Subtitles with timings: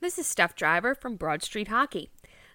[0.00, 2.08] This is Steph Driver from Broad Street Hockey.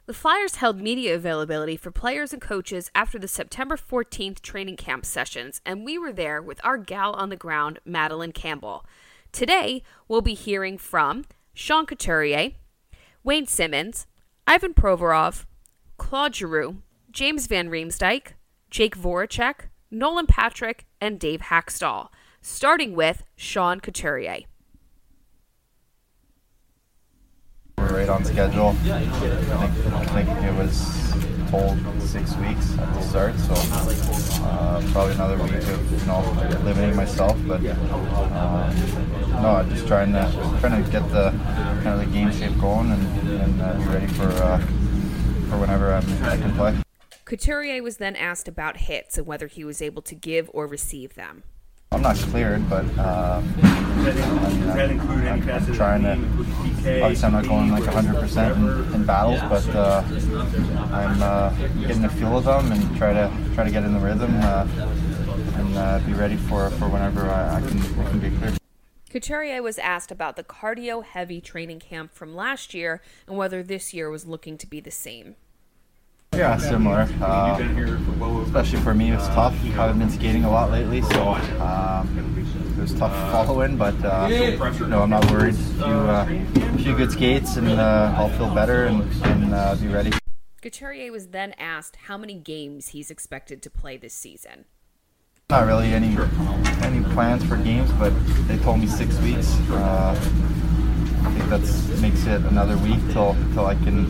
[0.05, 5.05] The Flyers held media availability for players and coaches after the September 14th training camp
[5.05, 8.85] sessions, and we were there with our gal on the ground, Madeline Campbell.
[9.33, 12.51] Today, we'll be hearing from Sean Couturier,
[13.25, 14.07] Wayne Simmonds,
[14.47, 15.45] Ivan Provorov,
[15.97, 16.81] Claude Giroux,
[17.11, 18.35] James Van Riemsdyk,
[18.69, 22.07] Jake Voracek, Nolan Patrick, and Dave Hakstol,
[22.41, 24.43] starting with Sean Couturier.
[27.77, 28.69] We're right on schedule.
[28.85, 31.13] I think, I think it was
[31.49, 33.53] told six weeks at the start, so
[34.43, 36.21] uh, probably another week of you know
[36.63, 37.37] limiting myself.
[37.47, 38.73] But uh,
[39.41, 41.29] no, I'm just trying to trying to get the
[41.83, 44.59] kind of the game shape going and, and uh, be ready for uh,
[45.49, 46.75] for whenever I'm, I can play.
[47.25, 51.15] Couturier was then asked about hits and whether he was able to give or receive
[51.15, 51.43] them.
[51.91, 56.15] I'm not cleared, but um, I mean, I'm, I'm, I'm trying to.
[56.85, 60.03] Obviously, I'm not going like 100% in, in battles, but uh,
[60.91, 61.49] I'm uh,
[61.87, 64.67] getting a feel of them and try to try to get in the rhythm uh,
[65.55, 68.57] and uh, be ready for for whenever I, I can I can be cleared.
[69.09, 73.93] Couturier was asked about the cardio heavy training camp from last year and whether this
[73.93, 75.35] year was looking to be the same.
[76.35, 77.07] Yeah, similar.
[77.21, 77.59] Uh,
[78.45, 79.53] especially for me, it's tough.
[79.53, 83.77] I haven't been skating a lot lately, so um, it was tough following.
[83.77, 84.27] But uh,
[84.87, 85.55] no, I'm not worried.
[85.55, 86.25] Few, uh,
[86.83, 90.11] few good skates, and uh, I'll feel better and, and uh, be ready.
[90.61, 94.65] Couturier was then asked how many games he's expected to play this season.
[95.49, 96.17] Not really any
[96.81, 98.11] any plans for games, but
[98.47, 99.53] they told me six weeks.
[99.69, 100.11] Uh,
[101.23, 104.05] I think that makes it another week till till I can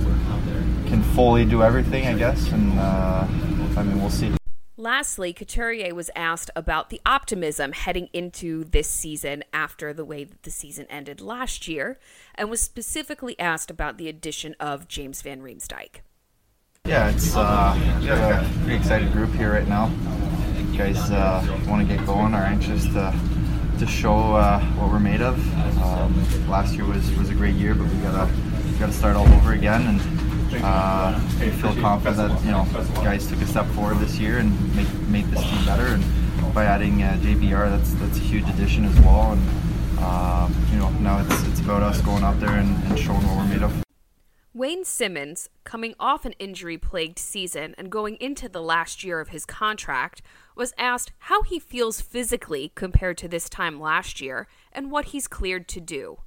[0.88, 3.28] can fully do everything, I guess, and uh,
[3.78, 4.34] I mean we'll see.
[4.84, 10.44] Lastly, Couturier was asked about the optimism heading into this season after the way that
[10.44, 11.98] the season ended last year,
[12.36, 16.02] and was specifically asked about the addition of James Van Riemsdyk.
[16.84, 19.90] Yeah, it's uh, a pretty excited group here right now.
[20.58, 23.18] You guys uh, want to get going, are anxious to
[23.80, 25.40] to show uh, what we're made of.
[25.82, 28.30] Um, last year was, was a great year, but we gotta
[28.80, 32.66] gotta start all over again and uh, I feel confident that you know
[33.04, 35.86] guys took a step forward this year and make made this team better.
[35.86, 39.34] And by adding uh, JVR, that's that's a huge addition as well.
[39.34, 39.50] And
[40.00, 43.38] uh, you know now it's it's about us going out there and, and showing what
[43.38, 43.84] we're made of.
[44.56, 49.30] Wayne Simmonds, coming off an injury plagued season and going into the last year of
[49.30, 50.22] his contract,
[50.56, 55.28] was asked how he feels physically compared to this time last year and what he's
[55.28, 56.20] cleared to do.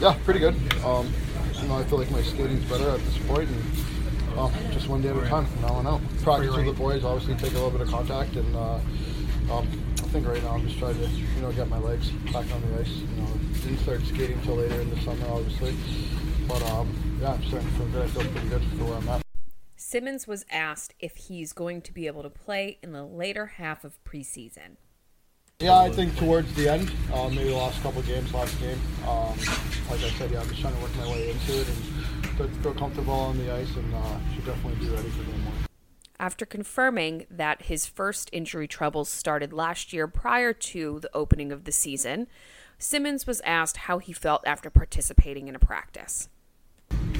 [0.00, 0.54] Yeah, pretty good.
[0.84, 1.29] Um, you
[1.70, 5.08] know, I feel like my skating's better at this point, and well, just one day
[5.08, 6.00] at a time from now on out.
[6.22, 8.74] Practice with the boys, obviously take a little bit of contact, and uh,
[9.52, 12.46] um, I think right now I'm just trying to, you know, get my legs back
[12.52, 12.88] on the ice.
[12.88, 13.28] You know,
[13.62, 15.74] didn't start skating until later in the summer, obviously,
[16.48, 16.88] but um,
[17.20, 18.02] yeah, I'm starting to feel good.
[18.02, 19.22] I feel pretty good for where I'm at.
[19.76, 23.84] Simmonds was asked if he's going to be able to play in the later half
[23.84, 24.76] of preseason.
[25.60, 28.80] Yeah, I think towards the end, uh, maybe the last couple games, last game.
[29.06, 29.36] Um,
[29.90, 32.72] like I said, yeah, I'm just trying to work my way into it and feel
[32.72, 35.54] comfortable on the ice, and uh, should definitely be ready for game one.
[36.18, 41.64] After confirming that his first injury troubles started last year prior to the opening of
[41.64, 42.26] the season,
[42.78, 46.30] Simmonds was asked how he felt after participating in a practice.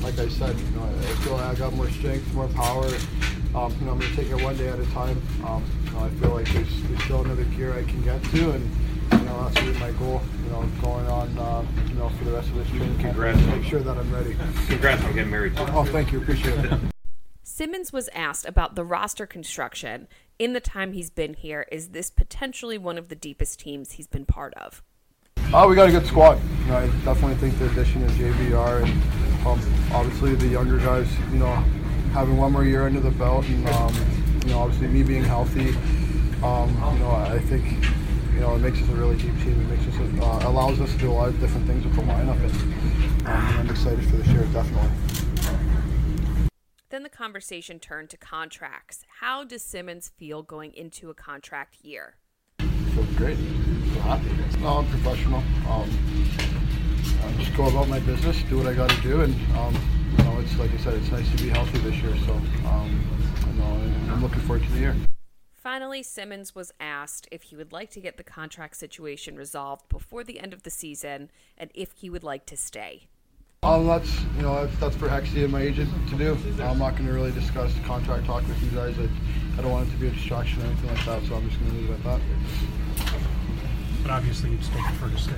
[0.00, 2.86] Like I said, you know, I feel like I got more strength, more power.
[3.54, 5.20] Um, you know, I'm going to take it one day at a time.
[5.44, 8.50] Um, you know, I feel like there's, there's still another gear I can get to,
[8.52, 8.70] and
[9.12, 10.22] you know, that's really my goal.
[10.44, 13.40] You know, going on, uh, you know, for the rest of this training camp, Congrats.
[13.46, 14.36] make sure that I'm ready.
[14.68, 15.54] Congrats on getting married.
[15.56, 16.72] Oh, thank you, appreciate it.
[17.42, 20.08] Simmonds was asked about the roster construction
[20.38, 21.66] in the time he's been here.
[21.70, 24.82] Is this potentially one of the deepest teams he's been part of?
[25.52, 26.40] Oh, we got a good squad.
[26.60, 29.60] You know, I definitely think the addition of JVR and um,
[29.92, 31.54] obviously the younger guys, you know,
[32.12, 33.94] having one more year under the belt, and um,
[34.44, 35.74] you know, obviously me being healthy,
[36.42, 37.64] um, you know, I think
[38.34, 39.60] you know it makes us a really deep team.
[39.60, 41.94] It makes us a, uh, allows us to do a lot of different things with
[41.94, 44.90] the lineup, and, um, and I'm excited for this year, definitely.
[46.90, 49.04] Then the conversation turned to contracts.
[49.20, 52.16] How does Simmonds feel going into a contract year?
[52.58, 53.36] Feel great.
[53.36, 54.28] Feel happy.
[54.60, 55.42] No, I'm professional.
[55.68, 55.88] Um,
[57.22, 59.74] uh, just go about my business, do what I got to do, and um,
[60.18, 62.16] you know, it's like I said, it's nice to be healthy this year.
[62.26, 63.29] So um, you know, I'm
[64.30, 64.96] looking forward to the year.
[65.52, 70.24] Finally, Simmonds was asked if he would like to get the contract situation resolved before
[70.24, 73.08] the end of the season and if he would like to stay.
[73.62, 76.38] Um, that's you know that's, that's for Hexy and my agent to do.
[76.62, 78.98] I'm not going to really discuss contract talk with you guys.
[78.98, 79.02] I,
[79.58, 81.60] I don't want it to be a distraction or anything like that, so I'm just
[81.60, 82.20] going to leave it at that.
[84.00, 85.32] But obviously, you'd still prefer to stay.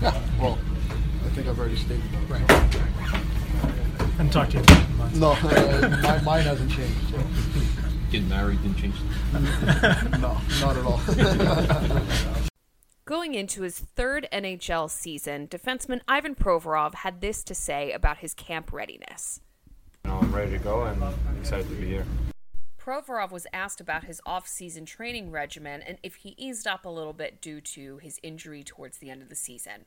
[0.00, 0.58] Yeah, well,
[1.24, 2.30] I think I've already stated that.
[2.30, 2.72] Right.
[2.72, 2.80] So.
[4.20, 5.16] And talk to you in a.
[5.16, 7.10] No, uh, my, mine hasn't changed.
[7.10, 7.83] So.
[8.14, 8.94] Getting married didn't change.
[10.20, 11.00] no, not at all.
[13.04, 18.32] Going into his third NHL season, defenseman Ivan Provorov had this to say about his
[18.32, 19.40] camp readiness.
[20.04, 22.06] You know, I'm ready to go and I'm excited to be here.
[22.80, 27.14] Provorov was asked about his off-season training regimen and if he eased up a little
[27.14, 29.86] bit due to his injury towards the end of the season.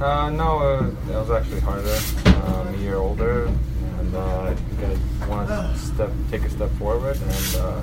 [0.00, 1.98] Uh, no, uh, it was actually harder.
[2.46, 3.46] Um, a year older,
[3.98, 4.54] and uh,
[5.22, 7.82] I want to step, take a step forward, and uh,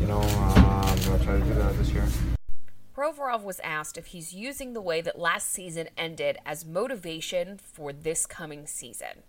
[0.00, 2.04] you know, uh, I'm gonna try to do that this year.
[2.92, 7.92] Provorov was asked if he's using the way that last season ended as motivation for
[7.92, 9.22] this coming season.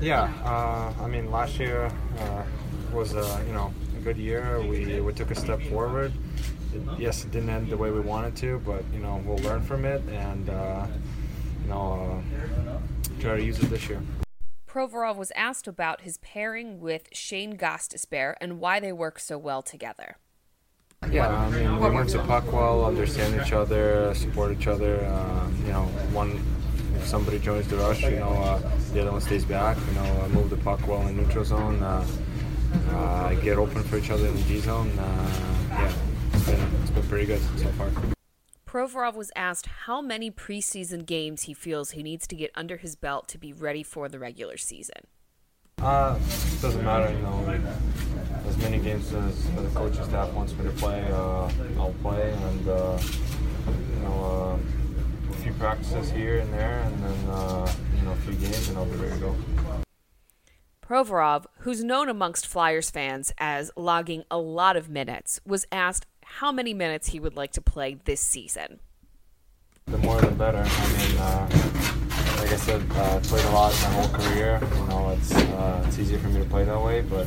[0.00, 2.44] Yeah, uh, I mean, last year uh,
[2.90, 4.62] was a you know a good year.
[4.62, 6.10] We we took a step forward.
[6.74, 9.60] It, yes, it didn't end the way we wanted to, but you know we'll learn
[9.60, 10.48] from it and
[11.70, 12.22] you know
[12.66, 14.00] uh, try to use it this year.
[14.68, 19.62] Provorov was asked about his pairing with Shane Gostisbehere and why they work so well
[19.62, 20.16] together.
[21.10, 25.04] Yeah, I mean, we move the puck well, understand each other, support each other.
[25.04, 26.40] Uh, you know, one
[26.96, 28.58] if somebody joins the rush, you know, uh,
[28.92, 29.76] the other one stays back.
[29.88, 31.82] You know, uh, move the puck well in neutral zone.
[31.82, 32.06] Uh,
[32.90, 34.90] uh, get open for each other in the D zone.
[34.98, 35.92] Uh, yeah,
[36.32, 37.90] it's been it's been pretty good so far.
[38.70, 42.94] Provorov was asked how many preseason games he feels he needs to get under his
[42.94, 45.08] belt to be ready for the regular season.
[45.82, 46.16] Uh,
[46.62, 47.60] doesn't matter, you know.
[48.46, 51.50] As many games as the coaching staff wants me to play, uh,
[51.80, 52.98] I'll play, and uh,
[53.66, 58.16] you know, uh, a few practices here and there, and then uh, you know, a
[58.16, 59.36] few games, and I'll be ready to go.
[60.80, 66.06] Provorov, who's known amongst Flyers fans as logging a lot of minutes, was asked
[66.38, 68.80] how many minutes he would like to play this season.
[69.86, 70.64] The more the better.
[70.64, 71.48] I mean, uh,
[72.38, 74.60] like I said, uh, I played a lot my whole career.
[74.62, 77.26] You know, it's uh, it's easier for me to play that way, but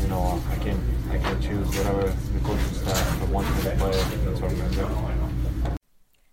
[0.00, 0.80] you know, I can
[1.10, 3.90] I can choose whatever the coaching staff wants me to play.
[3.90, 5.76] That's what I'm gonna do.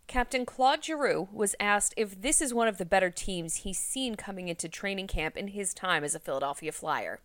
[0.08, 4.14] Captain Claude Giroux was asked if this is one of the better teams he's seen
[4.14, 7.20] coming into training camp in his time as a Philadelphia Flyer.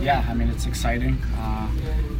[0.00, 1.18] Yeah, I mean it's exciting.
[1.36, 1.68] Uh,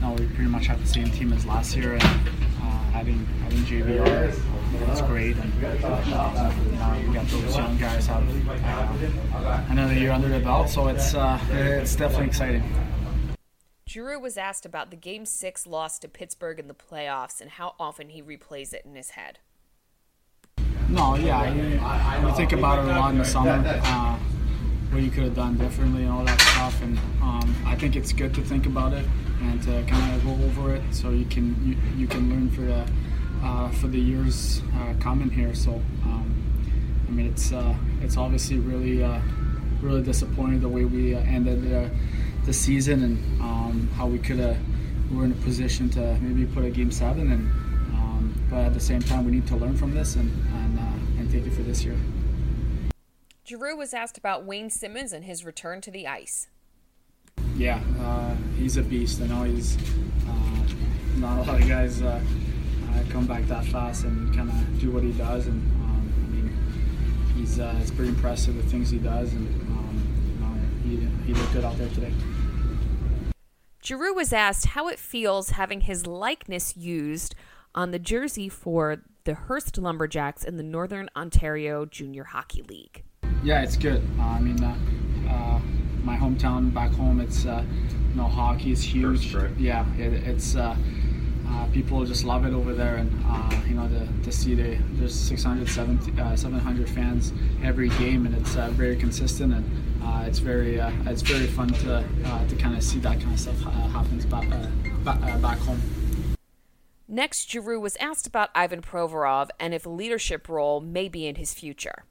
[0.00, 3.58] no, we pretty much have the same team as last year, and uh, having having
[3.60, 5.36] JVR, it's great.
[5.36, 8.24] And uh, you know, you got those young guys have
[9.34, 12.62] uh, another year under their belt, so it's uh, it's definitely exciting.
[13.86, 17.74] Giroux was asked about the Game 6 loss to Pittsburgh in the playoffs and how
[17.78, 19.38] often he replays it in his head.
[20.88, 23.62] No, yeah, I, I think about it a lot in the summer.
[24.94, 26.80] What you could have done differently and all that stuff.
[26.80, 29.04] And um, I think it's good to think about it
[29.42, 32.60] and to kind of go over it so you can you, you can learn for
[32.60, 32.86] the
[33.42, 35.52] uh, for the years uh, coming here.
[35.52, 35.72] So
[36.04, 36.32] um,
[37.08, 39.20] I mean, it's uh, it's obviously really uh,
[39.82, 41.90] really disappointing the way we uh, ended
[42.44, 44.56] the season and um, how we could have
[45.10, 47.50] we were in a position to maybe put a game seven and
[47.96, 51.18] um, but at the same time we need to learn from this and and, uh,
[51.18, 51.96] and take it for this year.
[53.46, 56.48] Giroux was asked about Wayne Simmonds and his return to the ice.
[57.56, 59.20] Yeah, uh, he's a beast.
[59.20, 59.76] I know he's
[60.26, 60.66] uh,
[61.16, 62.22] not a lot of guys uh,
[63.10, 65.46] come back that fast and kind of do what he does.
[65.46, 66.56] And um, I mean,
[67.36, 70.96] he's uh, it's pretty impressive the things he does, and um, he,
[71.26, 72.12] he looked good out there today.
[73.84, 77.34] Giroux was asked how it feels having his likeness used
[77.74, 83.04] on the jersey for the Hearst Lumberjacks in the Northern Ontario Junior Hockey League.
[83.44, 84.02] Yeah, it's good.
[84.18, 84.74] Uh, I mean, uh,
[85.28, 85.60] uh,
[86.02, 87.62] my hometown back home, it's uh,
[88.10, 89.36] you know hockey is huge.
[89.58, 90.74] Yeah, it, it's uh,
[91.46, 93.10] uh, people just love it over there, and
[93.68, 98.96] you know to, to see the there's 600, 700 fans every game, and it's very
[98.96, 99.64] consistent and.
[100.26, 102.02] it's very it's very fun to
[102.48, 103.60] to kind of see that kind of stuff
[103.92, 104.48] happens back
[105.04, 105.80] back home.
[107.06, 111.34] Next, Giroux was asked about Ivan Provorov and if a leadership role may be in
[111.34, 112.04] his future.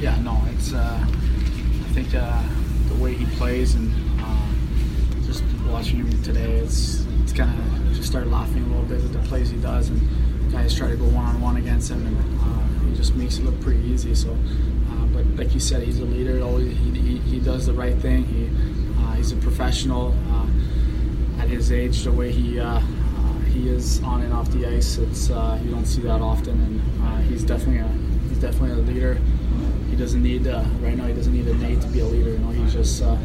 [0.00, 0.72] Yeah, no, it's.
[0.72, 2.42] Uh, I think uh,
[2.88, 4.46] the way he plays and uh,
[5.26, 9.12] just watching him today, it's it's kind of just start laughing a little bit at
[9.12, 10.00] the plays he does, and
[10.50, 13.44] guys try to go one on one against him, and uh, he just makes it
[13.44, 14.14] look pretty easy.
[14.14, 16.42] So, uh, but like you said, he's a leader.
[16.42, 18.24] Always, he, he, he does the right thing.
[18.24, 18.48] He
[19.04, 20.14] uh, he's a professional.
[21.38, 22.58] At his age, the way he
[23.52, 26.58] he is on and off the ice, it's you don't see that often,
[27.02, 29.20] and he's definitely a he's definitely a leader.
[29.88, 31.06] He doesn't need uh, right now.
[31.06, 32.30] He doesn't need a Nate to be a leader.
[32.30, 33.16] You know, he just uh,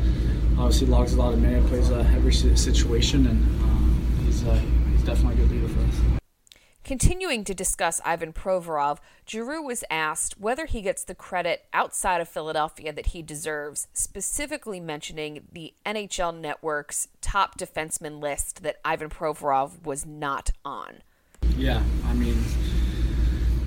[0.58, 5.48] obviously logs a lot of minutes, plays uh, every situation, and he's he's definitely a
[5.48, 6.20] good leader for us.
[6.86, 12.30] Continuing to discuss Ivan Provorov, Giroux was asked whether he gets the credit outside of
[12.30, 19.84] Philadelphia that he deserves, specifically mentioning the NHL Network's top defenseman list that Ivan Provorov
[19.84, 21.02] was not on.
[21.58, 22.38] Yeah, I mean,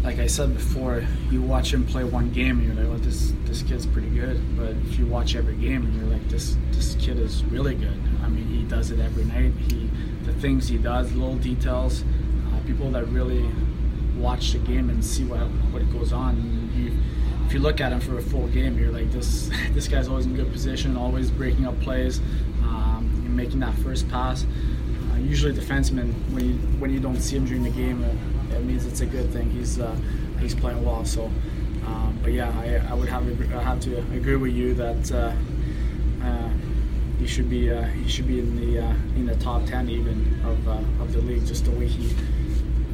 [0.03, 3.33] like I said before, you watch him play one game and you're like, well, this
[3.45, 4.41] this kid's pretty good.
[4.57, 8.01] But if you watch every game and you're like, this this kid is really good.
[8.23, 9.53] I mean, he does it every night.
[9.71, 9.91] He
[10.25, 12.05] the things he does, little details
[12.69, 13.49] people that really
[14.19, 15.41] watch the game and see what
[15.73, 16.37] what goes on.
[16.77, 16.93] You,
[17.47, 19.51] if you look at him for a full game, you're like this.
[19.73, 22.21] This guy's always in good position, always breaking up plays,
[22.63, 24.45] um, making that first pass.
[24.45, 28.13] Uh, usually, defensemen when you when you don't see him during the game, uh,
[28.59, 29.51] it means it's a good thing.
[29.51, 29.97] He's uh,
[30.41, 31.05] he's playing well.
[31.05, 31.27] So,
[31.87, 35.13] um, but yeah, I, I would have I have to agree with you that.
[35.13, 35.33] Uh,
[36.23, 36.51] uh,
[37.19, 40.41] he should be uh, he should be in the uh, in the top ten even
[40.45, 41.45] of, uh, of the league.
[41.47, 42.15] Just the way he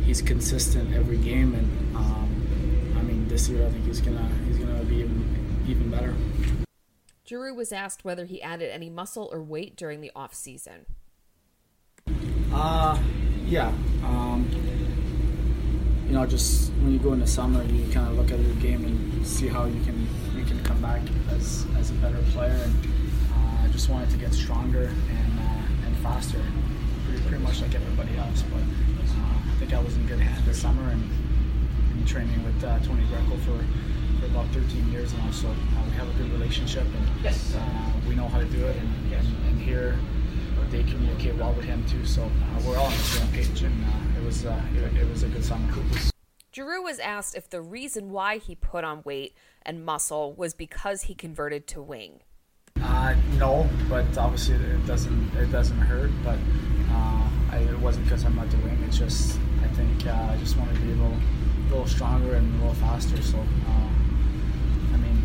[0.02, 4.58] he's consistent every game, and um, I mean this year I think he's gonna he's
[4.58, 6.14] gonna be even even better.
[7.26, 10.86] Giroux was asked whether he added any muscle or weight during the off season.
[12.52, 12.98] Uh,
[13.46, 13.68] yeah.
[14.04, 14.48] Um,
[16.14, 18.84] you know, just when you go into summer, you kind of look at your game
[18.84, 20.06] and see how you can
[20.36, 21.02] you can come back
[21.32, 22.52] as, as a better player.
[22.52, 22.86] And
[23.32, 26.40] uh, I just wanted to get stronger and uh, and faster,
[27.08, 28.42] pretty, pretty much like everybody else.
[28.42, 32.78] But I think I was in good hands this summer and, and training with uh,
[32.84, 33.58] Tony Greco for,
[34.20, 35.32] for about 13 years now.
[35.32, 37.56] So uh, we have a good relationship and yes.
[37.56, 38.76] uh, we know how to do it.
[38.76, 39.24] And, yes.
[39.26, 39.98] and, and, here
[40.74, 42.04] they communicate well with him too.
[42.04, 45.08] So uh, we're all on the same page and uh, it was uh, it, it
[45.08, 45.72] was a good summer.
[46.52, 51.02] Giroux was asked if the reason why he put on weight and muscle was because
[51.02, 52.20] he converted to wing.
[52.82, 56.10] Uh, no, but obviously it doesn't it doesn't hurt.
[56.24, 56.38] But
[56.90, 58.76] uh, I, it wasn't because I'm not doing.
[58.86, 62.34] It's just I think uh, I just want to be a little, a little stronger
[62.34, 63.22] and a little faster.
[63.22, 63.88] So uh,
[64.92, 65.22] I mean,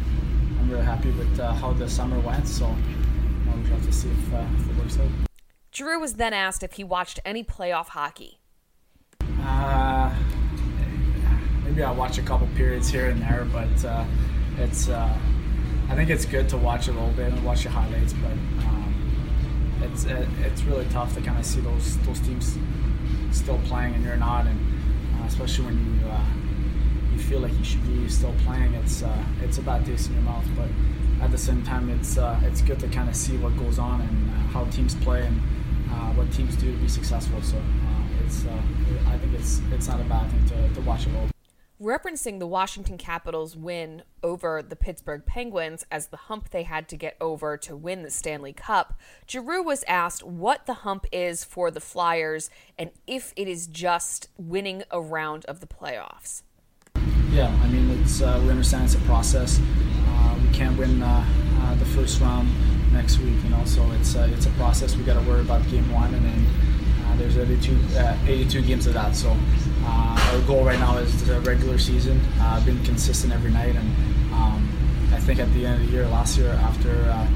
[0.60, 2.48] I'm really happy with uh, how the summer went.
[2.48, 2.68] So
[3.48, 5.29] we'll have to see if, uh, if it works out.
[5.72, 8.40] Giroux was then asked if he watched any playoff hockey.
[9.42, 10.14] Uh,
[11.64, 13.68] maybe I watch a couple periods here and there, but
[14.58, 14.90] it's.
[15.90, 18.32] I think it's good to watch a little bit and watch the highlights, but
[19.82, 22.58] it's it, it's really tough to kind of see those those teams
[23.32, 24.60] still playing and you're not, and
[25.20, 26.26] uh, especially when you uh,
[27.12, 28.74] you feel like you should be still playing.
[28.76, 30.68] It's uh, it's a bad taste in your mouth, but
[31.24, 34.02] at the same time, it's uh, it's good to kind of see what goes on
[34.02, 35.42] and uh, how teams play and
[35.92, 37.42] uh, what teams do to be successful.
[37.42, 37.62] So
[38.26, 38.46] it's
[39.08, 41.30] I think it's it's not a bad thing to, to watch a little
[41.82, 46.98] referencing the Washington Capitals' win over the Pittsburgh Penguins as the hump they had to
[46.98, 51.72] get over to win the Stanley Cup, Giroux was asked what the hump is for
[51.72, 56.44] the Flyers and if it is just winning a round of the playoffs.
[57.32, 59.62] Yeah, I mean, it's, uh, we understand it's a process.
[60.08, 61.26] Uh, we can't win uh,
[61.62, 62.50] uh the first round
[62.92, 64.96] next week, you know, so it's, uh, it's a process.
[64.96, 66.46] we got to worry about game one and then
[67.10, 67.78] uh, there's 82,
[68.28, 69.16] 82 games of that.
[69.16, 69.36] So
[69.86, 72.20] uh, our goal right now is the regular season.
[72.40, 73.90] Uh, been consistent every night, and
[74.34, 74.70] um,
[75.14, 77.28] I think at the end of the year, last year after uh,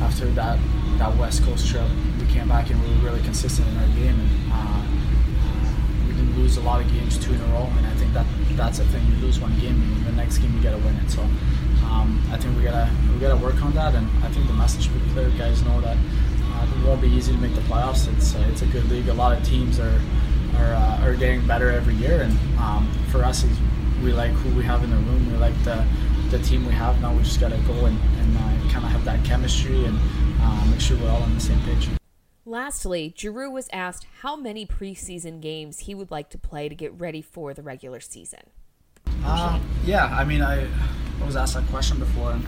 [0.00, 0.58] after that
[0.98, 1.86] that West Coast trip,
[2.18, 6.14] we came back and we were really consistent in our game, and uh, uh, we
[6.14, 7.68] didn't lose a lot of games two in a row.
[7.76, 8.26] And I think that
[8.56, 10.96] that's the thing: you lose one game, and the next game you got to win
[10.96, 11.10] it.
[11.10, 11.26] So
[11.90, 14.84] um, I think we gotta we gotta work on that, and I think the message
[14.84, 15.30] should be clear.
[15.30, 18.12] Guys know that uh, it won't be easy to make the playoffs.
[18.16, 19.08] It's it's a good league.
[19.08, 20.00] A lot of teams are
[20.56, 22.22] are, uh, are getting better every year.
[22.22, 23.44] And um, for us,
[24.02, 25.30] we like who we have in the room.
[25.30, 25.84] We like the,
[26.30, 27.00] the team we have.
[27.00, 29.98] Now we just got to go and, and uh, kind of have that chemistry and
[30.40, 31.88] uh, make sure we're all on the same page.
[32.46, 36.98] Lastly, Giroux was asked how many preseason games he would like to play to get
[36.98, 38.40] ready for the regular season.
[39.24, 40.66] Uh, yeah, I mean, I,
[41.20, 42.44] I was asked that question before and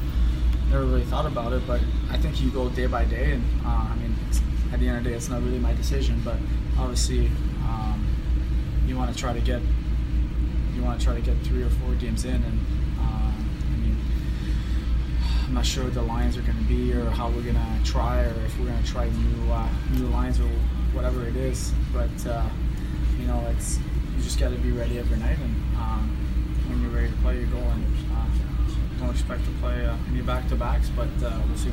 [0.70, 3.88] never really thought about it, but I think you go day by day, and uh,
[3.90, 4.16] I mean,
[4.72, 6.36] at the end of the day, it's not really my decision, but
[6.78, 7.26] obviously
[7.64, 8.06] um,
[8.86, 9.60] you want to try to get
[10.74, 12.60] you want to try to get three or four games in, and
[12.98, 13.96] uh, I mean,
[15.44, 17.80] I'm not sure what the lines are going to be or how we're going to
[17.84, 20.48] try, or if we're going to try new uh, new lines or
[20.94, 21.74] whatever it is.
[21.92, 22.48] But uh,
[23.20, 23.78] you know, it's
[24.16, 26.16] you just got to be ready every night, and um,
[26.68, 27.58] when you're ready to play, you go.
[29.02, 31.72] And don't expect to play uh, any back to backs, but uh, we'll see.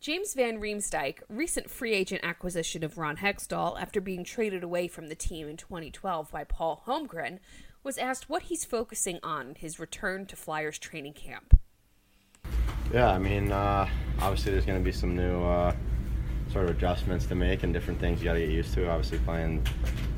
[0.00, 5.08] James Van Riemsdyk, recent free agent acquisition of Ron Hextall after being traded away from
[5.08, 7.40] the team in 2012 by Paul Holmgren,
[7.82, 11.60] was asked what he's focusing on in his return to Flyers training camp.
[12.90, 13.86] Yeah, I mean, uh,
[14.20, 15.74] obviously there's going to be some new uh,
[16.52, 18.88] sort of adjustments to make and different things you got to get used to.
[18.88, 19.64] Obviously playing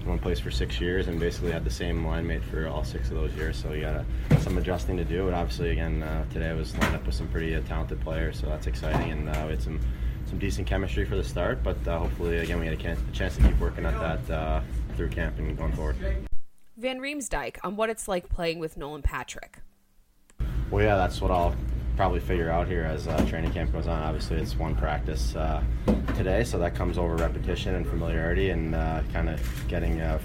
[0.04, 3.10] one place for six years and basically had the same line mate for all six
[3.10, 4.04] of those years, so you got
[4.40, 5.26] some adjusting to do.
[5.26, 8.40] And obviously, again, uh, today I was lined up with some pretty uh, talented players,
[8.40, 9.12] so that's exciting.
[9.12, 9.80] And uh, we had some
[10.26, 13.42] some decent chemistry for the start, but uh, hopefully, again, we had a, chance to
[13.42, 14.60] keep working at that uh,
[14.96, 15.96] through camp and going forward.
[16.78, 19.58] Van Riemsdyk on what it's like playing with Nolan Patrick.
[20.70, 21.54] Well, yeah, that's what I'll
[21.96, 24.02] probably figure out here as uh, training camp goes on.
[24.02, 25.62] Obviously, it's one practice uh,
[26.16, 30.18] today, so that comes over repetition and familiarity and uh, kind of getting uh,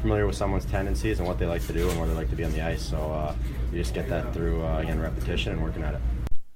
[0.00, 2.36] familiar with someone's tendencies and what they like to do and where they like to
[2.36, 2.82] be on the ice.
[2.82, 3.34] So uh,
[3.72, 6.00] you just get that through, uh, again, repetition and working at it.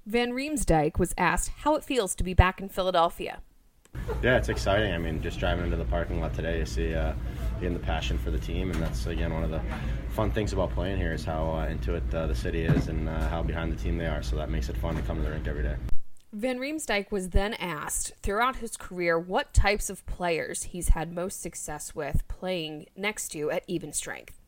[0.05, 3.41] Van Riemsdyk was asked how it feels to be back in Philadelphia.
[4.23, 4.93] Yeah, it's exciting.
[4.93, 8.31] I mean, just driving into the parking lot today, you see again the passion for
[8.31, 9.61] the team, and that's again one of the
[10.17, 13.07] fun things about playing here is how uh, into it uh, the city is and
[13.07, 14.23] uh, how behind the team they are.
[14.23, 15.77] So that makes it fun to come to the rink every day.
[16.33, 21.43] Van Riemsdyk was then asked throughout his career what types of players he's had most
[21.43, 24.41] success with playing next to at even strength.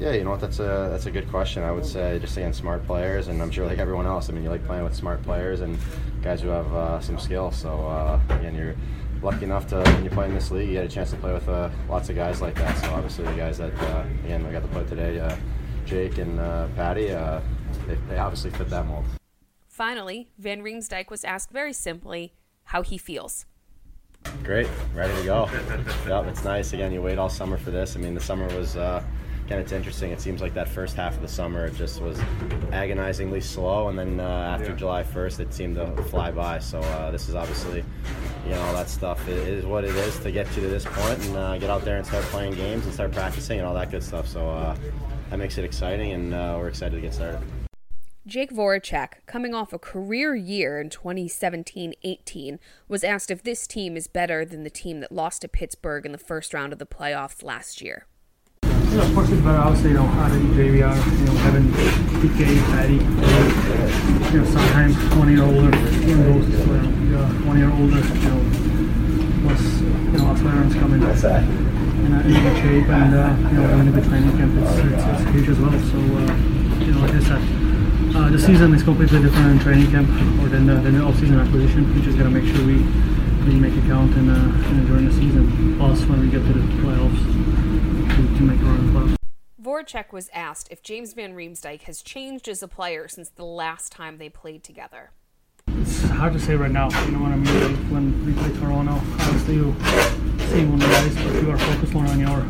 [0.00, 0.40] Yeah, you know what?
[0.40, 1.62] That's a that's a good question.
[1.62, 4.28] I would say just again smart players, and I'm sure like everyone else.
[4.28, 5.78] I mean, you like playing with smart players and
[6.22, 7.52] guys who have uh, some skill.
[7.52, 8.74] So uh, again, you're
[9.24, 11.32] lucky enough to when you play in this league, you get a chance to play
[11.32, 12.76] with uh, lots of guys like that.
[12.78, 15.34] So obviously the guys that uh, again we got to play today, uh,
[15.86, 17.40] Jake and uh, Patty, uh,
[17.86, 19.04] they, they obviously fit that mold.
[19.66, 23.46] Finally, Van Riemsdyk was asked very simply how he feels.
[24.42, 25.48] Great, ready to go.
[26.06, 26.72] yep, it's nice.
[26.72, 27.96] Again, you wait all summer for this.
[27.96, 28.76] I mean, the summer was
[29.48, 30.10] kind of it's interesting.
[30.10, 32.18] It seems like that first half of the summer it just was
[32.72, 34.76] agonizingly slow, and then uh, after yeah.
[34.76, 36.58] July 1st, it seemed to fly by.
[36.58, 37.84] So uh, this is obviously,
[38.44, 41.24] you know, all that stuff is what it is to get you to this point
[41.26, 43.90] and uh, get out there and start playing games and start practicing and all that
[43.90, 44.26] good stuff.
[44.26, 44.76] So uh,
[45.30, 47.40] that makes it exciting, and uh, we're excited to get started.
[48.26, 53.98] Jake Voracek, coming off a career year in 2017 18, was asked if this team
[53.98, 56.86] is better than the team that lost to Pittsburgh in the first round of the
[56.86, 58.06] playoffs last year.
[58.94, 59.58] Yeah, of course it's better.
[59.58, 61.66] Obviously, you know, having JVR, you know, having
[62.22, 67.74] PK, Patty, you know, sometimes one year older, one of those, you know, one year
[67.74, 68.38] older, you know,
[69.42, 73.66] plus, you know, us veterans coming in, in, in good shape and, uh, you know,
[73.66, 75.74] having a good training camp, it's, it's, it's huge as well.
[75.74, 76.30] So, uh,
[76.78, 77.42] you know, like I said,
[78.14, 80.06] uh, the season is completely different in training camp
[80.38, 81.82] or than the, than the off-season acquisition.
[81.96, 82.78] We just got to make sure we,
[83.42, 84.38] we make it count in, uh,
[84.86, 85.74] during the season.
[85.82, 87.34] Plus, when we get to the playoffs,
[88.14, 89.16] to, make a run club.
[89.60, 93.90] Voracek was asked if James Van Riemsdyk has changed as a player since the last
[93.90, 95.10] time they played together.
[95.80, 96.90] It's hard to say right now.
[97.06, 97.60] You know what I mean?
[97.60, 99.74] Like when we play Toronto, obviously you
[100.50, 102.40] see of the guys, but you are focused more on your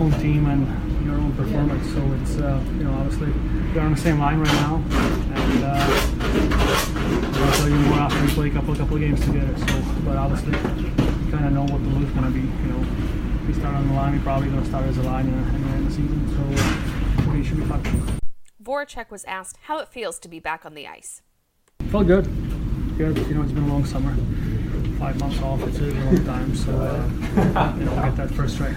[0.00, 1.86] own team and your own performance.
[1.92, 3.32] So it's uh, you know obviously
[3.74, 5.86] we're on the same line right now, and uh,
[7.44, 9.54] I'll tell you more after we play a couple couple of games together.
[9.58, 12.40] So, but obviously you kind of know what the move's gonna be.
[12.40, 15.26] You know we start on the line, we're probably going to start as a line
[15.26, 15.34] in,
[15.74, 16.28] in the season.
[16.34, 18.20] So we should be fine.
[18.62, 21.22] Voracek was asked how it feels to be back on the ice.
[21.90, 22.24] Felt good.
[22.96, 23.18] Good.
[23.18, 24.14] You know, it's been a long summer.
[24.98, 26.54] Five months off, it's a long time.
[26.54, 28.74] So, uh, you know, get that first right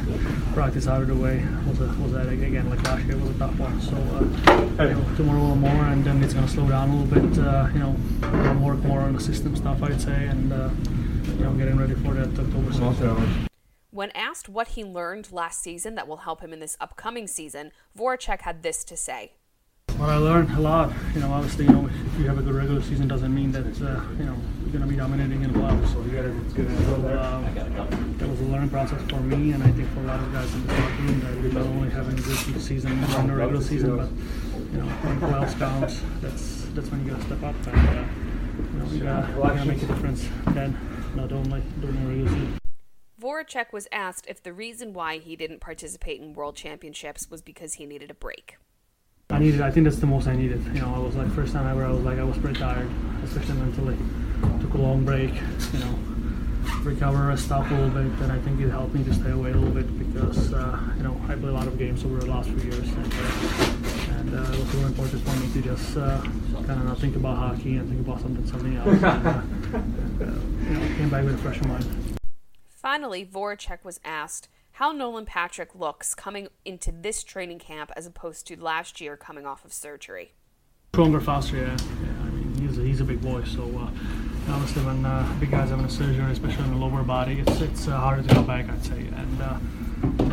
[0.54, 1.46] practice out of the way.
[1.68, 3.80] Was, a, was that, again, like last year, was a tough one.
[3.80, 6.90] So, uh, you know, tomorrow a little more, and then it's going to slow down
[6.90, 7.40] a little bit.
[7.40, 7.96] Uh, you know,
[8.60, 10.70] work more on the system stuff, I'd say, and, uh,
[11.38, 13.48] you know, getting ready for that October season.
[13.98, 17.72] When asked what he learned last season that will help him in this upcoming season,
[17.98, 19.32] Voracek had this to say.
[19.98, 20.94] Well, I learned a lot.
[21.16, 23.66] You know, obviously, you know, if you have a good regular season, doesn't mean that
[23.66, 25.92] it's, uh, you know, you're going to be dominating in the playoffs.
[25.92, 27.42] So you got to get So, uh,
[28.20, 30.54] that was a learning process for me, and I think for a lot of guys
[30.54, 33.98] in the locker room that not only having a good season in the regular season,
[33.98, 34.10] but
[34.74, 38.06] you know, when playoffs counts, that's that's when you got to step up and uh,
[38.62, 40.78] you know, you got to make a difference then,
[41.16, 42.60] not only during the regular season.
[43.20, 47.76] Voracek was asked if the reason why he didn't participate in World Championships was because
[47.76, 48.58] he needed a break.
[49.32, 49.60] I needed.
[49.62, 50.64] I think that's the most I needed.
[50.68, 51.84] You know, I was like first time ever.
[51.84, 52.88] I was like I was pretty tired,
[53.24, 53.98] especially mentally.
[54.62, 55.34] Took a long break.
[55.74, 56.00] You know,
[56.84, 59.52] recover, rest up a little bit, and I think it helped me to stay away
[59.52, 62.28] a little bit because uh, you know I played a lot of games over the
[62.28, 65.98] last few years, and, uh, and uh, it was really important for me to just
[65.98, 66.22] uh,
[66.68, 68.88] kind of not think about hockey and think about something something else.
[68.88, 69.42] and, uh,
[69.80, 72.07] uh, you know, came back with a fresh mind.
[72.88, 78.48] Finally, Voracek was asked how Nolan Patrick looks coming into this training camp as opposed
[78.48, 80.32] to last year coming off of surgery.
[80.94, 81.64] Stronger, faster, yeah.
[81.66, 83.90] yeah I mean, he's a, he's a big boy, so uh,
[84.54, 87.90] obviously when uh, big guys having a surgery, especially in the lower body, it's it's
[87.90, 89.00] uh, harder to go back, I'd say.
[89.00, 89.60] And uh,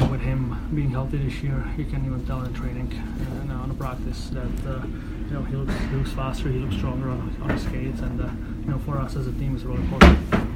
[0.06, 2.92] with him being healthy this year, you can even tell in training
[3.40, 4.86] and uh, on the practice that uh,
[5.26, 8.20] you know he looks, he looks faster, he looks stronger on, on his skates, and
[8.20, 8.28] uh,
[8.64, 10.53] you know for us as a team, it's really important.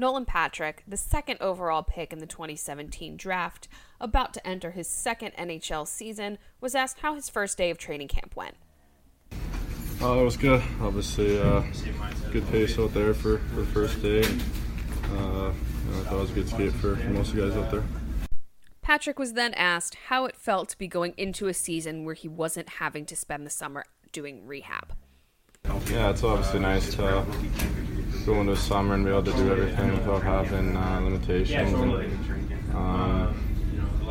[0.00, 3.68] Nolan Patrick, the second overall pick in the 2017 draft,
[4.00, 8.08] about to enter his second NHL season, was asked how his first day of training
[8.08, 8.56] camp went.
[10.00, 10.62] Uh, it was good.
[10.80, 11.62] Obviously, uh,
[12.32, 14.22] good pace out there for, for the first day.
[14.22, 14.40] And,
[15.18, 17.42] uh, you know, I thought it was a good skate for, for most of the
[17.42, 17.84] guys out there.
[18.80, 22.26] Patrick was then asked how it felt to be going into a season where he
[22.26, 24.94] wasn't having to spend the summer doing rehab.
[25.90, 27.26] Yeah, it's obviously nice to
[28.26, 31.72] go into a summer and be able to do everything without having uh, limitations.
[31.72, 33.50] And, um,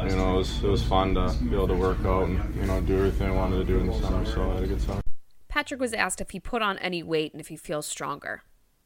[0.08, 2.66] you know, it was, it was fun to be able to work out and you
[2.66, 4.26] know do everything I wanted to do in the summer.
[4.26, 5.02] So I had a good summer.
[5.50, 8.44] Patrick was asked if he put on any weight and if he feels stronger.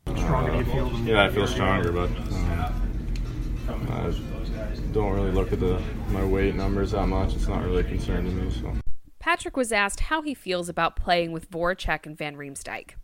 [0.08, 1.00] Stronger do you feel?
[1.06, 2.10] Yeah, I feel stronger, but
[3.70, 4.14] um, I
[4.92, 7.36] don't really look at the my weight numbers that much.
[7.36, 8.52] It's not really a concern to me.
[8.52, 8.74] So.
[9.20, 12.96] Patrick was asked how he feels about playing with Voracek and Van Riemsdyk.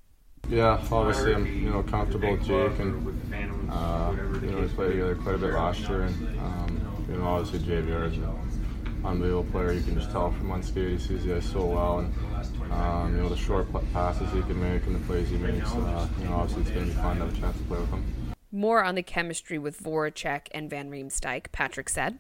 [0.50, 5.16] Yeah, obviously I'm you know comfortable with Jake, and uh, you know we played together
[5.16, 8.28] quite a bit last year, and um, you know obviously JVR is an
[9.06, 9.74] unbelievable player.
[9.74, 12.14] You can just tell from one skate he sees the ice so well, and
[12.72, 15.72] um, you know the short passes he can make and the plays he makes.
[15.72, 17.80] Uh, you know obviously it's going to be fun to have a chance to play
[17.80, 18.04] with him.
[18.52, 22.18] More on the chemistry with Voracek and Van Riemsdyk, Patrick said.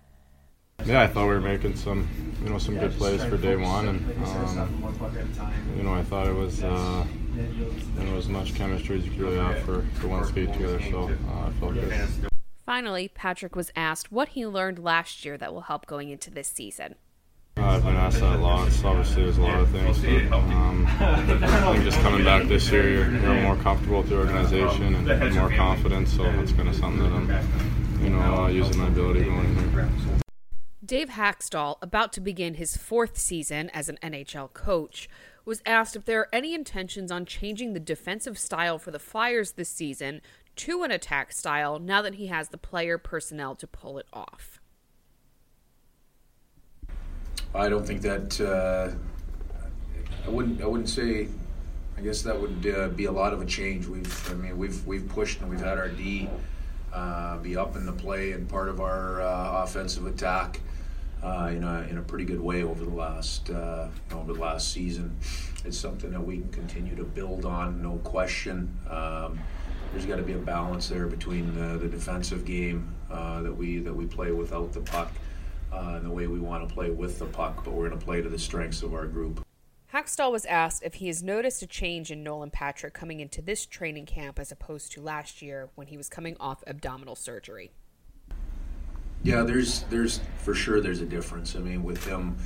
[0.85, 2.07] Yeah, I thought we were making some,
[2.43, 4.93] you know, some good plays for day one, and um,
[5.75, 7.05] you know, I thought it was, uh,
[7.39, 10.81] you know, as much chemistry as you could really have for, for one skate together.
[10.81, 12.29] So uh, I felt good.
[12.65, 16.47] Finally, Patrick was asked what he learned last year that will help going into this
[16.47, 16.95] season.
[17.57, 18.71] Uh, I've been asked that a lot.
[18.71, 19.99] So obviously, there's a lot of things.
[19.99, 24.17] But, um, I think just coming back this year, you're, you're more comfortable with the
[24.17, 26.07] organization and more confident.
[26.07, 29.71] So that's kind of something that I'm, you know, uh, using my ability going in
[29.71, 29.89] here.
[30.85, 35.09] Dave Hakstol, about to begin his fourth season as an NHL coach,
[35.49, 39.53] was asked if there are any intentions on changing the defensive style for the Flyers
[39.53, 40.21] this season
[40.55, 44.61] to an attack style now that he has the player personnel to pull it off.
[47.55, 48.91] I don't think that uh,
[50.25, 51.27] I wouldn't I wouldn't say
[51.97, 53.87] I guess that would uh, be a lot of a change.
[53.87, 56.29] We've I mean we've we've pushed and we've had our D
[56.93, 60.59] uh, be up in the play and part of our uh, offensive attack
[61.23, 64.71] uh, in, a, in a pretty good way over the last uh, over the last
[64.71, 65.17] season.
[65.65, 68.77] It's something that we can continue to build on, no question.
[68.89, 69.39] Um,
[69.91, 73.79] there's got to be a balance there between the, the defensive game uh, that we
[73.79, 75.11] that we play without the puck
[75.71, 78.05] uh, and the way we want to play with the puck, but we're going to
[78.05, 79.45] play to the strengths of our group.
[79.93, 83.65] Hakstol was asked if he has noticed a change in Nolan Patrick coming into this
[83.65, 87.71] training camp as opposed to last year when he was coming off abdominal surgery.
[89.23, 91.55] Yeah, there's there's for sure there's a difference.
[91.55, 92.37] I mean, with him,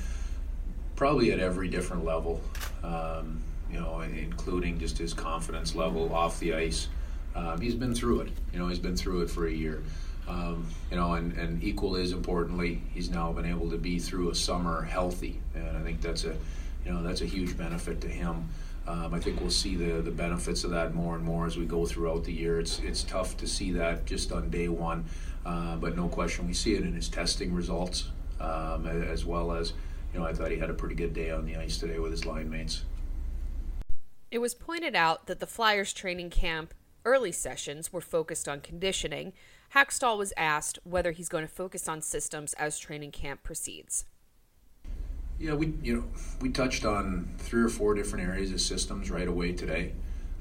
[0.96, 2.42] probably at every different level,
[2.84, 6.88] um, you know, including just his confidence level off the ice.
[7.36, 8.32] Um, he's been through it.
[8.52, 9.84] You know, he's been through it for a year.
[10.28, 14.30] Um, you know, and, and equal as importantly, he's now been able to be through
[14.30, 16.36] a summer healthy, and I think that's a,
[16.86, 18.48] you know, that's a huge benefit to him.
[18.88, 21.66] Um, I think we'll see the, the benefits of that more and more as we
[21.66, 22.60] go throughout the year.
[22.60, 25.06] It's it's tough to see that just on day one,
[25.46, 29.74] uh, but no question we see it in his testing results um, as well as
[30.14, 32.12] you know I thought he had a pretty good day on the ice today with
[32.12, 32.84] his line mates.
[34.32, 36.74] It was pointed out that the Flyers training camp
[37.06, 39.34] early sessions were focused on conditioning.
[39.76, 44.06] Hakstol was asked whether he's going to focus on systems as training camp proceeds.
[45.40, 46.04] Yeah, we you know
[46.42, 49.94] we touched on three or four different areas of systems right away today.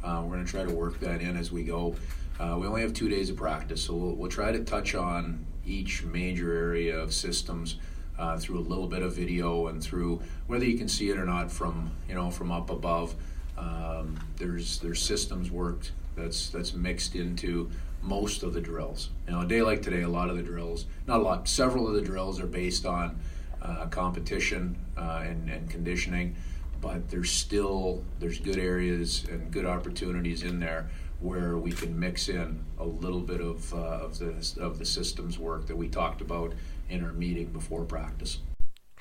[0.04, 1.94] Uh, we're going to try to work that in as we go.
[2.40, 5.44] Uh, we only have two days of practice, so we'll, we'll try to touch on
[5.66, 7.76] each major area of systems
[8.18, 11.24] uh, through a little bit of video and through whether you can see it or
[11.24, 13.14] not from you know from up above.
[13.56, 17.70] Um, there's there's systems worked that's that's mixed into
[18.02, 19.10] most of the drills.
[19.26, 21.86] You know, a day like today, a lot of the drills, not a lot, several
[21.86, 23.18] of the drills are based on
[23.62, 26.34] uh, competition uh, and, and conditioning,
[26.80, 30.90] but there's still there's good areas and good opportunities in there
[31.22, 35.38] where we can mix in a little bit of uh, of the of the systems
[35.38, 36.52] work that we talked about
[36.88, 38.38] in our meeting before practice.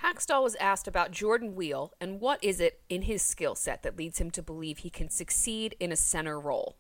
[0.01, 3.97] Hakstol was asked about Jordan Weal and what is it in his skill set that
[3.97, 6.75] leads him to believe he can succeed in a center role.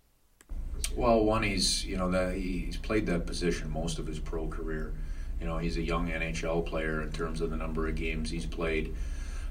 [0.95, 4.93] Well, one, he's you know that he's played that position most of his pro career
[5.41, 8.45] you know, he's a young NHL player in terms of the number of games he's
[8.45, 8.95] played.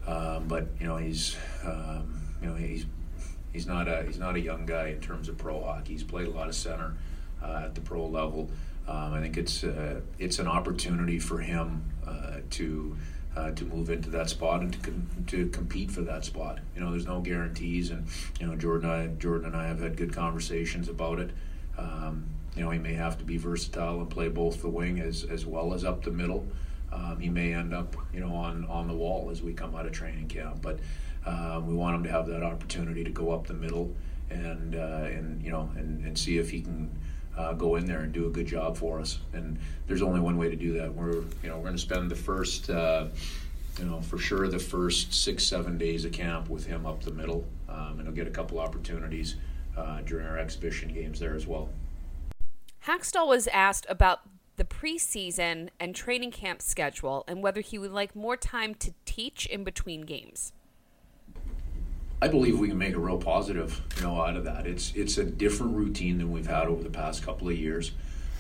[0.06, 2.86] Um, but you know, he's um, you know he's
[3.52, 5.92] he's not a he's not a young guy in terms of pro hockey.
[5.92, 6.94] He's played a lot of center
[7.42, 8.50] uh, at the pro level.
[8.88, 12.96] Um, I think it's uh, it's an opportunity for him uh, to
[13.36, 16.58] uh, to move into that spot and to com- to compete for that spot.
[16.74, 18.06] You know, there's no guarantees, and
[18.40, 21.30] you know Jordan I, Jordan and I have had good conversations about it.
[21.78, 25.24] Um, you know, he may have to be versatile and play both the wing as
[25.24, 26.46] as well as up the middle.
[26.92, 29.86] Um, he may end up, you know, on on the wall as we come out
[29.86, 30.80] of training camp, but
[31.26, 33.94] uh, we want him to have that opportunity to go up the middle
[34.30, 36.90] and uh, and you know and, and see if he can
[37.36, 39.18] uh, go in there and do a good job for us.
[39.32, 40.94] And there's only one way to do that.
[40.94, 43.08] We're you know we're going to spend the first uh,
[43.78, 47.12] you know for sure the first six seven days of camp with him up the
[47.12, 49.36] middle, um, and he'll get a couple opportunities
[49.76, 51.68] uh, during our exhibition games there as well.
[52.86, 54.20] Hakstol was asked about
[54.56, 59.46] the preseason and training camp schedule and whether he would like more time to teach
[59.46, 60.52] in between games.
[62.22, 64.66] I believe we can make a real positive, you know, out of that.
[64.66, 67.92] It's it's a different routine than we've had over the past couple of years.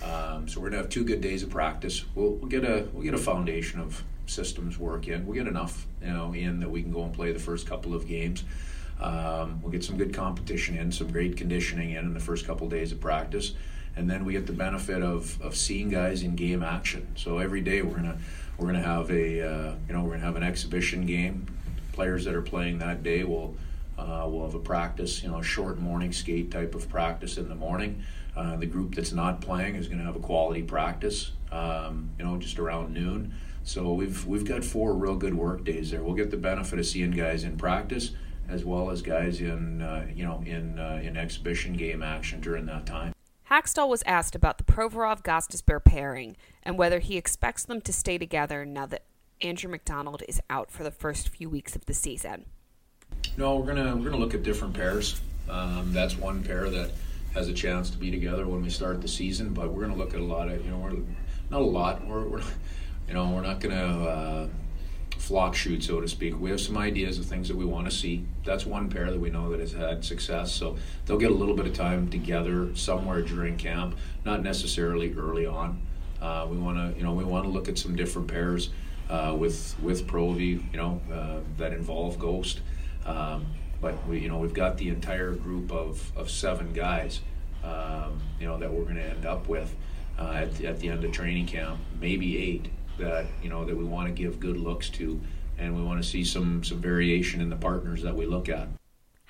[0.04, 2.04] Um, so we're gonna have two good days of practice.
[2.14, 5.24] We'll, we'll get a we'll get a foundation of systems work in.
[5.24, 7.94] We'll get enough, you know, in that we can go and play the first couple
[7.94, 8.44] of games.
[9.00, 12.66] Um, we'll get some good competition in, some great conditioning in in the first couple
[12.66, 13.54] of days of practice,
[13.96, 17.08] and then we get the benefit of, of seeing guys in game action.
[17.16, 18.18] So every day we're gonna
[18.58, 21.46] we're gonna have a uh, you know we're gonna have an exhibition game.
[21.92, 23.56] Players that are playing that day will
[24.00, 27.48] uh, we'll have a practice, you know, a short morning skate type of practice in
[27.48, 28.02] the morning.
[28.36, 32.24] Uh, the group that's not playing is going to have a quality practice, um, you
[32.24, 33.34] know, just around noon.
[33.64, 36.02] So we've we've got four real good work days there.
[36.02, 38.12] We'll get the benefit of seeing guys in practice
[38.50, 42.66] as well as guys in uh, you know in uh, in exhibition game action during
[42.66, 43.12] that time.
[43.50, 48.16] Hakstol was asked about the Provorov Gostisbehere pairing and whether he expects them to stay
[48.16, 49.04] together now that
[49.40, 52.46] Andrew MacDonald is out for the first few weeks of the season.
[53.36, 55.20] No, we're gonna we're gonna look at different pairs.
[55.48, 56.90] Um, that's one pair that
[57.34, 59.54] has a chance to be together when we start the season.
[59.54, 60.96] But we're gonna look at a lot of you know we're
[61.50, 62.06] not a lot.
[62.06, 62.42] We're, we're
[63.08, 64.48] you know we're not gonna uh,
[65.16, 66.38] flock shoot so to speak.
[66.38, 68.26] We have some ideas of things that we want to see.
[68.44, 70.52] That's one pair that we know that has had success.
[70.52, 75.46] So they'll get a little bit of time together somewhere during camp, not necessarily early
[75.46, 75.80] on.
[76.20, 78.70] Uh, we want to you know we want to look at some different pairs.
[79.08, 82.60] Uh, with with Provi, you know, uh, that involve Ghost.
[83.10, 83.46] Um,
[83.80, 87.20] but we, you know, we've got the entire group of, of seven guys,
[87.64, 89.74] um, you know, that we're going to end up with
[90.18, 92.68] uh, at, the, at the end of training camp, maybe eight
[92.98, 95.18] that you know that we want to give good looks to,
[95.58, 98.68] and we want to see some some variation in the partners that we look at.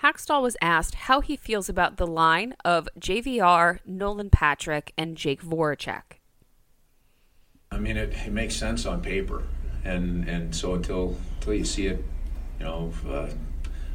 [0.03, 5.43] Hakstol was asked how he feels about the line of JVR, Nolan Patrick, and Jake
[5.43, 6.19] Voracek.
[7.71, 9.45] I mean, it, it makes sense on paper,
[9.85, 12.05] and and so until until you see it,
[12.59, 12.93] you know.
[13.09, 13.29] Uh,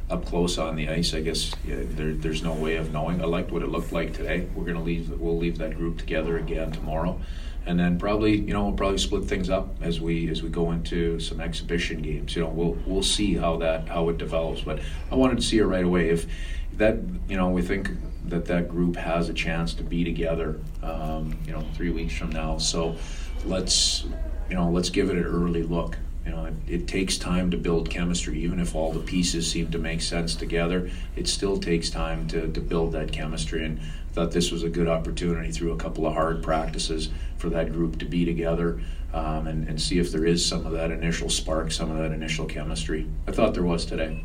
[0.09, 3.21] up close on the ice, I guess yeah, there, there's no way of knowing.
[3.21, 4.47] I liked what it looked like today.
[4.53, 5.09] We're gonna leave.
[5.09, 7.19] We'll leave that group together again tomorrow,
[7.65, 10.71] and then probably you know we'll probably split things up as we as we go
[10.71, 12.35] into some exhibition games.
[12.35, 14.61] You know we'll we'll see how that how it develops.
[14.61, 14.79] But
[15.11, 16.09] I wanted to see it right away.
[16.09, 16.27] If
[16.73, 17.89] that you know we think
[18.25, 22.29] that that group has a chance to be together, um, you know three weeks from
[22.29, 22.59] now.
[22.59, 22.95] So
[23.43, 24.05] let's
[24.49, 25.97] you know let's give it an early look.
[26.25, 28.39] You know, it, it, takes time to build chemistry.
[28.39, 32.51] Even if all the pieces seem to make sense together, it still takes time to,
[32.51, 33.63] to build that chemistry.
[33.63, 37.49] And I thought this was a good opportunity through a couple of hard practices for
[37.49, 38.81] that group to be together
[39.13, 42.11] um, and, and see if there is some of that initial spark, some of that
[42.11, 43.07] initial chemistry.
[43.27, 44.23] I thought there was today.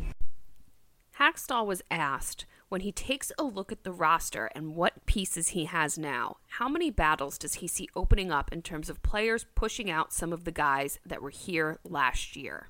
[1.19, 5.65] Hakstol was asked when he takes a look at the roster and what pieces he
[5.65, 9.91] has now, how many battles does he see opening up in terms of players pushing
[9.91, 12.69] out some of the guys that were here last year?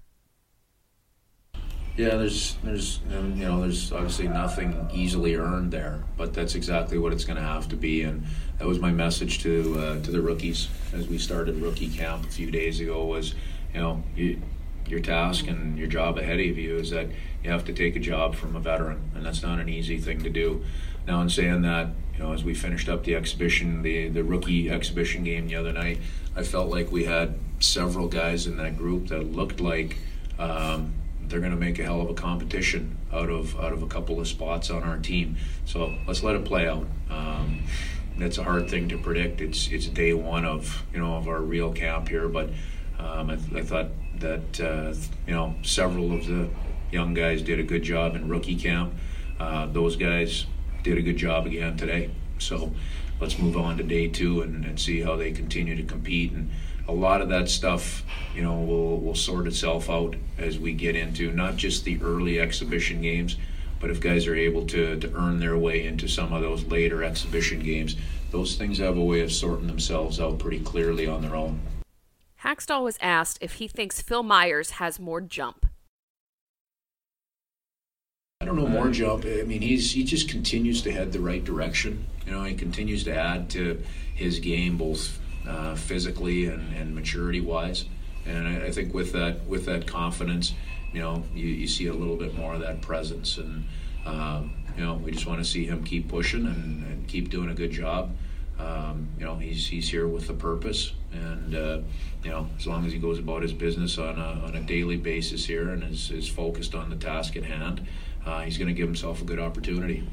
[1.95, 6.97] Yeah, there's there's um, you know there's obviously nothing easily earned there, but that's exactly
[6.97, 8.23] what it's going to have to be, and
[8.57, 12.29] that was my message to uh, to the rookies as we started rookie camp a
[12.29, 13.05] few days ago.
[13.05, 13.35] Was
[13.71, 14.41] you know you,
[14.91, 17.07] your task and your job ahead of you is that
[17.43, 20.21] you have to take a job from a veteran, and that's not an easy thing
[20.21, 20.63] to do.
[21.07, 24.69] Now, in saying that, you know, as we finished up the exhibition, the the rookie
[24.69, 25.99] exhibition game the other night,
[26.35, 29.97] I felt like we had several guys in that group that looked like
[30.37, 30.93] um,
[31.27, 34.19] they're going to make a hell of a competition out of out of a couple
[34.19, 35.37] of spots on our team.
[35.65, 36.85] So let's let it play out.
[37.09, 37.63] Um,
[38.17, 39.41] that's a hard thing to predict.
[39.41, 42.49] It's it's day one of you know of our real camp here, but
[42.99, 43.87] um, I, I, thought
[44.21, 44.93] that uh,
[45.27, 46.49] you know several of the
[46.91, 48.93] young guys did a good job in rookie camp.
[49.39, 50.45] Uh, those guys
[50.83, 52.09] did a good job again today.
[52.39, 52.73] So
[53.19, 56.31] let's move on to day two and, and see how they continue to compete.
[56.31, 56.49] And
[56.87, 58.03] a lot of that stuff,
[58.35, 62.39] you know, will will sort itself out as we get into not just the early
[62.39, 63.37] exhibition games,
[63.79, 67.03] but if guys are able to to earn their way into some of those later
[67.03, 67.95] exhibition games,
[68.31, 71.59] those things have a way of sorting themselves out pretty clearly on their own.
[72.43, 75.67] Hakstol was asked if he thinks Phil Myers has more jump.
[78.41, 79.25] I don't know more jump.
[79.25, 82.07] I mean, he's he just continues to head the right direction.
[82.25, 83.83] You know, he continues to add to
[84.15, 87.85] his game both uh, physically and, and maturity wise.
[88.25, 90.53] And I, I, think with that with that confidence,
[90.93, 93.37] you know, you, you see a little bit more of that presence.
[93.37, 93.65] And
[94.07, 97.49] um, you know, we just want to see him keep pushing and, and keep doing
[97.49, 98.15] a good job.
[98.61, 101.79] Um, you know, he's he's here with a purpose, and uh,
[102.23, 104.97] you know, as long as he goes about his business on a on a daily
[104.97, 107.87] basis here and is is focused on the task at hand,
[108.25, 110.07] uh, he's going to give himself a good opportunity.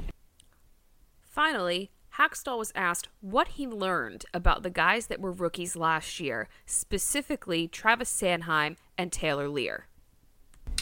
[1.21, 6.49] Finally, Hakstol was asked what he learned about the guys that were rookies last year,
[6.67, 9.83] specifically Travis Sanheim and Taylor Leier.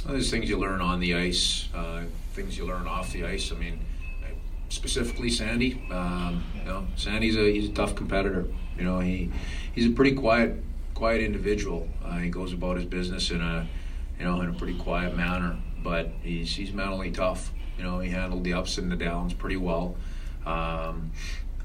[0.04, 3.50] Well, there's things you learn on the ice, uh, things you learn off the ice.
[3.50, 3.80] I mean,
[4.68, 5.82] specifically Sandy.
[5.90, 8.46] Um, you know, Sandy's a he's a tough competitor.
[8.76, 9.30] You know, he
[9.74, 10.62] he's a pretty quiet
[10.94, 11.88] quiet individual.
[12.04, 13.68] Uh, he goes about his business in a
[14.18, 17.52] you know in a pretty quiet manner, but he's he's mentally tough.
[17.78, 19.96] You know, he handled the ups and the downs pretty well.
[20.46, 21.12] Um,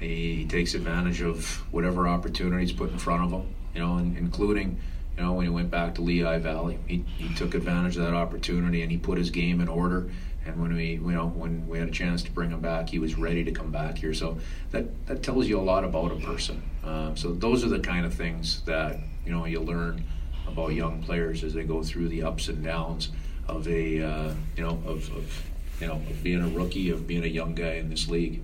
[0.00, 4.18] he, he, takes advantage of whatever opportunities put in front of him, you know, and,
[4.18, 4.80] including,
[5.16, 8.14] you know, when he went back to Lehigh Valley, he, he took advantage of that
[8.14, 10.10] opportunity and he put his game in order.
[10.44, 12.98] And when we, you know, when we had a chance to bring him back, he
[12.98, 14.12] was ready to come back here.
[14.12, 14.38] So
[14.70, 16.62] that that tells you a lot about a person.
[16.84, 20.04] Um, so those are the kind of things that you know you learn
[20.46, 23.10] about young players as they go through the ups and downs
[23.48, 25.44] of a, uh, you know, of, of
[25.80, 28.40] you know, of being a rookie, of being a young guy in this league.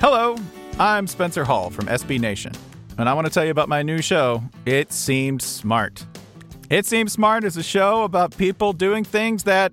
[0.00, 0.36] Hello,
[0.78, 2.52] I'm Spencer Hall from SB Nation,
[2.98, 6.04] and I want to tell you about my new show, It Seemed Smart.
[6.68, 9.72] It Seems Smart is a show about people doing things that,